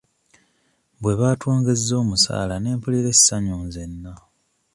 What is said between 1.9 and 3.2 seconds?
omusaala ne mpulira